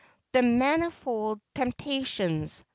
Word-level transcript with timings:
The 0.31 0.41
manifold 0.41 1.41
temptations. 1.53 2.63